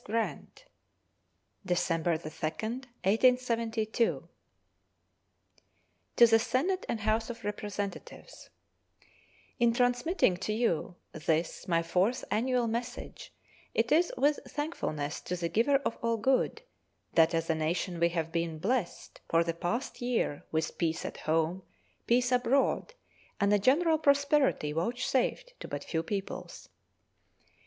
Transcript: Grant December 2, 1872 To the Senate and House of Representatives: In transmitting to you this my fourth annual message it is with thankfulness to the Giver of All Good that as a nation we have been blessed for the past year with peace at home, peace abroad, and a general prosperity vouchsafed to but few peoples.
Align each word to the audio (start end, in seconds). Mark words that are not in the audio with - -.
Grant 0.03 0.65
December 1.63 2.17
2, 2.17 2.23
1872 2.29 4.27
To 6.15 6.25
the 6.25 6.39
Senate 6.39 6.87
and 6.89 7.01
House 7.01 7.29
of 7.29 7.43
Representatives: 7.43 8.49
In 9.59 9.71
transmitting 9.73 10.37
to 10.37 10.51
you 10.53 10.95
this 11.13 11.67
my 11.67 11.83
fourth 11.83 12.25
annual 12.31 12.65
message 12.65 13.31
it 13.75 13.91
is 13.91 14.11
with 14.17 14.39
thankfulness 14.47 15.21
to 15.21 15.35
the 15.35 15.49
Giver 15.49 15.75
of 15.85 15.99
All 16.01 16.17
Good 16.17 16.63
that 17.13 17.35
as 17.35 17.47
a 17.47 17.53
nation 17.53 17.99
we 17.99 18.09
have 18.09 18.31
been 18.31 18.57
blessed 18.57 19.21
for 19.29 19.43
the 19.43 19.53
past 19.53 20.01
year 20.01 20.43
with 20.51 20.79
peace 20.79 21.05
at 21.05 21.17
home, 21.17 21.61
peace 22.07 22.31
abroad, 22.31 22.95
and 23.39 23.53
a 23.53 23.59
general 23.59 23.99
prosperity 23.99 24.71
vouchsafed 24.71 25.53
to 25.59 25.67
but 25.67 25.83
few 25.83 26.01
peoples. 26.01 26.69